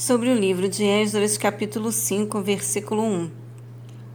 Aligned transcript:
sobre 0.00 0.30
o 0.30 0.34
livro 0.34 0.66
de 0.66 0.82
Esdras, 0.82 1.36
capítulo 1.36 1.92
5, 1.92 2.40
versículo 2.40 3.02
1. 3.02 3.30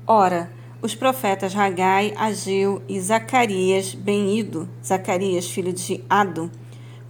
Ora, 0.08 0.52
os 0.82 0.96
profetas 0.96 1.54
Ragai, 1.54 2.12
Ageu 2.18 2.82
e 2.90 3.00
Zacarias, 3.00 3.94
bem-ido, 3.94 4.68
Zacarias, 4.84 5.48
filho 5.48 5.72
de 5.72 6.04
Ado, 6.10 6.50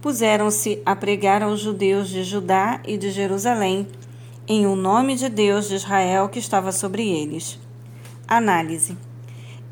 puseram-se 0.02 0.82
a 0.84 0.94
pregar 0.94 1.42
aos 1.42 1.60
judeus 1.60 2.10
de 2.10 2.22
Judá 2.22 2.78
e 2.86 2.98
de 2.98 3.10
Jerusalém, 3.10 3.88
em 4.46 4.66
o 4.66 4.72
um 4.72 4.76
nome 4.76 5.16
de 5.16 5.30
Deus 5.30 5.68
de 5.68 5.76
Israel 5.76 6.28
que 6.28 6.38
estava 6.38 6.70
sobre 6.70 7.08
eles. 7.08 7.58
Análise. 8.28 8.94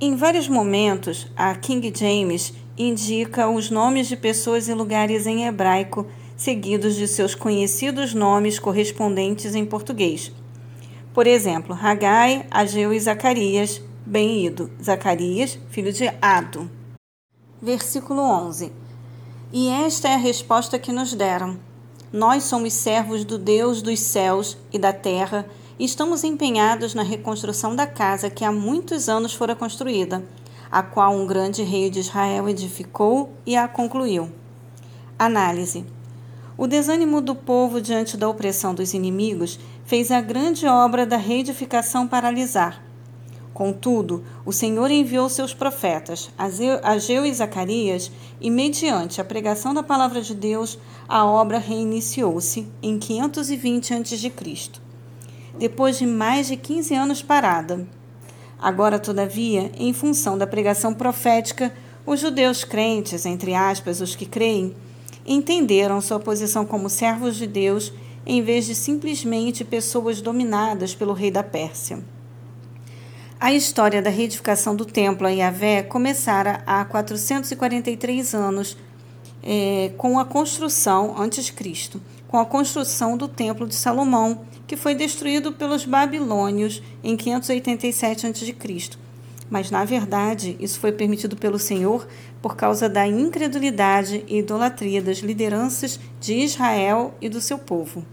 Em 0.00 0.16
vários 0.16 0.48
momentos, 0.48 1.30
a 1.36 1.54
King 1.54 1.92
James 1.94 2.54
indica 2.76 3.50
os 3.50 3.68
nomes 3.68 4.08
de 4.08 4.16
pessoas 4.16 4.66
e 4.66 4.72
lugares 4.72 5.26
em 5.26 5.44
hebraico 5.44 6.06
seguidos 6.36 6.96
de 6.96 7.06
seus 7.06 7.34
conhecidos 7.34 8.14
nomes 8.14 8.58
correspondentes 8.58 9.54
em 9.54 9.64
português. 9.64 10.32
Por 11.12 11.26
exemplo, 11.26 11.74
Ragai, 11.74 12.46
Ageu 12.50 12.92
e 12.92 12.98
Zacarias, 12.98 13.80
bem-ido, 14.04 14.70
Zacarias, 14.82 15.58
filho 15.70 15.92
de 15.92 16.12
Ado. 16.20 16.70
Versículo 17.62 18.20
11. 18.20 18.72
E 19.52 19.68
esta 19.68 20.08
é 20.08 20.14
a 20.14 20.18
resposta 20.18 20.78
que 20.78 20.92
nos 20.92 21.14
deram. 21.14 21.56
Nós 22.12 22.44
somos 22.44 22.72
servos 22.72 23.24
do 23.24 23.38
Deus 23.38 23.80
dos 23.80 24.00
céus 24.00 24.56
e 24.72 24.78
da 24.78 24.92
terra 24.92 25.46
e 25.78 25.84
estamos 25.84 26.24
empenhados 26.24 26.94
na 26.94 27.02
reconstrução 27.02 27.74
da 27.74 27.86
casa 27.86 28.30
que 28.30 28.44
há 28.44 28.52
muitos 28.52 29.08
anos 29.08 29.34
fora 29.34 29.56
construída, 29.56 30.24
a 30.70 30.82
qual 30.82 31.14
um 31.14 31.26
grande 31.26 31.62
rei 31.62 31.90
de 31.90 32.00
Israel 32.00 32.48
edificou 32.48 33.32
e 33.46 33.56
a 33.56 33.66
concluiu. 33.66 34.30
Análise. 35.18 35.84
O 36.56 36.68
desânimo 36.68 37.20
do 37.20 37.34
povo 37.34 37.80
diante 37.80 38.16
da 38.16 38.28
opressão 38.28 38.74
dos 38.74 38.94
inimigos 38.94 39.58
fez 39.84 40.12
a 40.12 40.20
grande 40.20 40.66
obra 40.66 41.04
da 41.04 41.16
reedificação 41.16 42.06
paralisar. 42.06 42.80
Contudo, 43.52 44.24
o 44.44 44.52
Senhor 44.52 44.90
enviou 44.90 45.28
seus 45.28 45.52
profetas, 45.52 46.30
Ageu 46.82 47.24
e 47.24 47.34
Zacarias, 47.34 48.10
e, 48.40 48.50
mediante 48.50 49.20
a 49.20 49.24
pregação 49.24 49.74
da 49.74 49.82
palavra 49.82 50.20
de 50.20 50.34
Deus, 50.34 50.78
a 51.08 51.24
obra 51.24 51.58
reiniciou-se 51.58 52.68
em 52.82 52.98
520 52.98 53.94
a.C., 53.94 54.32
depois 55.56 55.98
de 55.98 56.06
mais 56.06 56.48
de 56.48 56.56
15 56.56 56.94
anos 56.94 57.22
parada. 57.22 57.86
Agora, 58.58 58.98
todavia, 58.98 59.70
em 59.76 59.92
função 59.92 60.36
da 60.36 60.46
pregação 60.46 60.94
profética, 60.94 61.72
os 62.04 62.20
judeus 62.20 62.64
crentes, 62.64 63.24
entre 63.24 63.54
aspas, 63.54 64.00
os 64.00 64.16
que 64.16 64.26
creem, 64.26 64.74
entenderam 65.26 66.00
sua 66.00 66.20
posição 66.20 66.64
como 66.64 66.88
servos 66.88 67.36
de 67.36 67.46
Deus 67.46 67.92
em 68.26 68.42
vez 68.42 68.66
de 68.66 68.74
simplesmente 68.74 69.64
pessoas 69.64 70.20
dominadas 70.20 70.94
pelo 70.94 71.12
rei 71.12 71.30
da 71.30 71.42
Pérsia. 71.42 72.04
A 73.38 73.52
história 73.52 74.00
da 74.00 74.10
reedificação 74.10 74.74
do 74.74 74.84
templo 74.84 75.26
a 75.26 75.30
Yahvé 75.30 75.82
começara 75.82 76.62
há 76.66 76.84
443 76.84 78.34
anos 78.34 78.76
é, 79.42 79.92
com 79.98 80.18
a 80.18 80.24
construção, 80.24 81.14
antes 81.18 81.44
de 81.44 81.52
Cristo, 81.52 82.00
com 82.26 82.38
a 82.38 82.46
construção 82.46 83.16
do 83.16 83.28
templo 83.28 83.66
de 83.66 83.74
Salomão, 83.74 84.40
que 84.66 84.76
foi 84.76 84.94
destruído 84.94 85.52
pelos 85.52 85.84
babilônios 85.84 86.82
em 87.02 87.16
587 87.16 88.26
a.C 88.26 88.54
mas 89.50 89.70
na 89.70 89.84
verdade 89.84 90.56
isso 90.58 90.80
foi 90.80 90.92
permitido 90.92 91.36
pelo 91.36 91.58
Senhor 91.58 92.06
por 92.40 92.56
causa 92.56 92.88
da 92.88 93.06
incredulidade 93.06 94.24
e 94.26 94.38
idolatria 94.38 95.02
das 95.02 95.18
lideranças 95.18 96.00
de 96.20 96.34
Israel 96.34 97.14
e 97.20 97.28
do 97.28 97.40
seu 97.40 97.58
povo. 97.58 98.04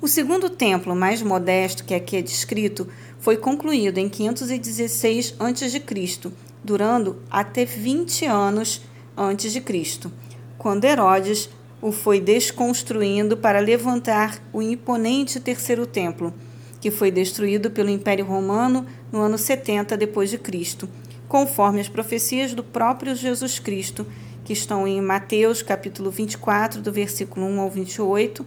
O 0.00 0.06
segundo 0.06 0.48
templo, 0.48 0.94
mais 0.94 1.20
modesto 1.22 1.84
que 1.84 1.94
aqui 1.94 2.16
é 2.16 2.22
descrito, 2.22 2.86
foi 3.18 3.36
concluído 3.36 3.98
em 3.98 4.08
516 4.08 5.34
a.C., 5.40 6.32
durando 6.62 7.16
até 7.28 7.64
20 7.64 8.26
anos 8.26 8.82
antes 9.16 9.52
de 9.52 9.60
Cristo, 9.60 10.12
quando 10.56 10.84
Herodes 10.84 11.50
o 11.80 11.90
foi 11.90 12.20
desconstruindo 12.20 13.36
para 13.36 13.58
levantar 13.58 14.40
o 14.52 14.62
imponente 14.62 15.40
terceiro 15.40 15.86
templo 15.86 16.32
que 16.80 16.90
foi 16.90 17.10
destruído 17.10 17.70
pelo 17.70 17.90
Império 17.90 18.24
Romano 18.24 18.86
no 19.12 19.20
ano 19.20 19.36
70 19.36 19.96
depois 19.96 20.30
de 20.30 20.38
Cristo, 20.38 20.88
conforme 21.28 21.80
as 21.80 21.88
profecias 21.88 22.54
do 22.54 22.62
próprio 22.62 23.14
Jesus 23.14 23.58
Cristo, 23.58 24.06
que 24.44 24.52
estão 24.52 24.86
em 24.86 25.00
Mateus 25.00 25.60
capítulo 25.62 26.10
24, 26.10 26.80
do 26.80 26.90
versículo 26.90 27.46
1 27.46 27.60
ao 27.60 27.70
28, 27.70 28.46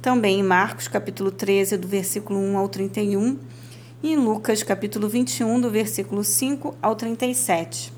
também 0.00 0.40
em 0.40 0.42
Marcos 0.42 0.88
capítulo 0.88 1.30
13, 1.30 1.76
do 1.76 1.86
versículo 1.86 2.40
1 2.40 2.56
ao 2.56 2.68
31, 2.68 3.38
e 4.02 4.12
em 4.12 4.16
Lucas 4.16 4.62
capítulo 4.62 5.08
21, 5.08 5.60
do 5.60 5.70
versículo 5.70 6.24
5 6.24 6.74
ao 6.80 6.96
37. 6.96 7.92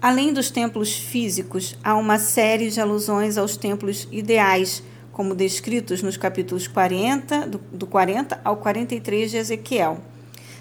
Além 0.00 0.32
dos 0.32 0.50
templos 0.50 0.92
físicos, 0.96 1.76
há 1.82 1.96
uma 1.96 2.18
série 2.18 2.70
de 2.70 2.80
alusões 2.80 3.36
aos 3.36 3.56
templos 3.56 4.06
ideais 4.12 4.82
como 5.18 5.34
descritos 5.34 6.00
nos 6.00 6.16
capítulos 6.16 6.68
40, 6.68 7.48
do, 7.48 7.58
do 7.72 7.88
40 7.88 8.40
ao 8.44 8.56
43 8.58 9.32
de 9.32 9.36
Ezequiel. 9.36 9.98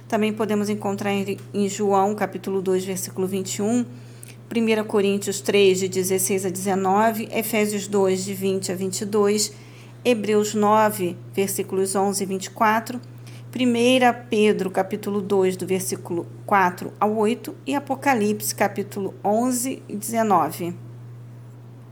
Também 0.08 0.34
podemos 0.34 0.68
encontrar 0.68 1.14
em, 1.14 1.38
em 1.54 1.70
João, 1.70 2.16
capítulo 2.16 2.60
2, 2.60 2.84
versículo 2.84 3.28
21, 3.28 3.86
1 3.86 4.84
Coríntios 4.88 5.42
3, 5.42 5.82
de 5.82 5.88
16 5.88 6.48
a 6.48 6.50
19, 6.50 7.30
Efésios 7.32 7.88
2, 7.88 8.26
de 8.26 8.34
20 8.34 8.72
a 8.72 8.76
22, 8.76 9.54
Hebreus 10.04 10.56
9, 10.56 11.16
versículos 11.36 11.96
11 11.96 12.24
e 12.24 12.26
24, 12.26 13.00
1 13.00 14.28
Pedro, 14.28 14.72
capítulo 14.72 15.22
2, 15.22 15.56
do 15.56 15.68
versículo 15.68 16.26
4 16.48 16.92
ao 17.00 17.16
8 17.16 17.54
e 17.64 17.76
Apocalipse, 17.76 18.56
capítulo 18.56 19.14
11 19.24 19.84
e 19.88 19.96
19. 19.96 20.87